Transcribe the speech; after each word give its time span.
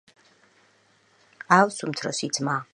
ჰყავს 1.43 1.79
უმცროსი 1.89 2.31
ძმა. 2.39 2.61